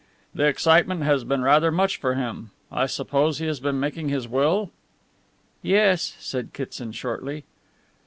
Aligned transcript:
"The 0.33 0.45
excitement 0.47 1.03
has 1.03 1.23
been 1.23 1.43
rather 1.43 1.69
much 1.69 1.97
for 1.97 2.15
him. 2.15 2.49
I 2.71 2.87
suppose 2.87 3.37
he 3.37 3.45
has 3.45 3.59
been 3.59 3.79
making 3.79 4.09
his 4.09 4.27
will?" 4.27 4.71
"Yes," 5.61 6.15
said 6.17 6.53
Kitson 6.53 6.91
shortly. 6.91 7.43